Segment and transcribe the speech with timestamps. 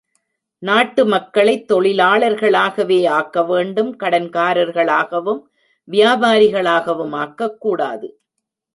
[0.63, 5.41] நாட்டு மக்களைத் தொழிலாளர்களாகவே ஆக்கவேண்டும் கடன்காரர்களாகவும்
[5.91, 8.09] வியாபாரிகளாகவும் ஆக்கக்கூடாது.